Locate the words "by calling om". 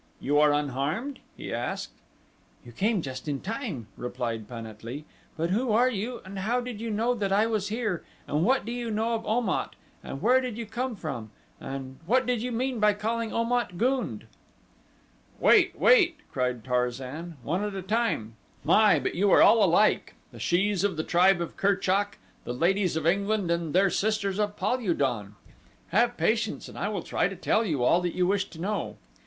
12.79-13.51